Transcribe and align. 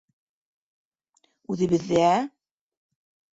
Үҙебеҙҙә... 1.55 2.09